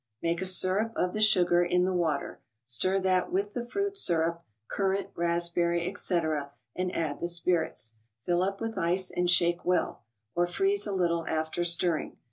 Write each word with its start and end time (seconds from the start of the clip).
Make 0.23 0.41
a 0.41 0.47
syrup 0.47 0.93
of 0.95 1.13
the 1.13 1.21
sugar 1.21 1.63
in 1.63 1.85
the 1.85 1.93
water; 1.93 2.41
stir 2.65 2.99
that 3.01 3.31
with 3.31 3.53
the 3.53 3.63
fruit 3.63 3.95
syrup 3.95 4.43
(currant, 4.67 5.11
raspberry, 5.15 5.87
etc.), 5.87 6.53
and 6.75 6.91
add 6.95 7.19
the 7.19 7.27
spirits. 7.27 7.97
Fill 8.25 8.41
up 8.41 8.59
with 8.59 8.79
ice 8.79 9.11
and 9.11 9.29
shake 9.29 9.63
well; 9.63 10.01
or 10.33 10.47
freeze 10.47 10.87
a 10.87 10.91
little 10.91 11.27
after 11.27 11.63
stirring. 11.63 12.17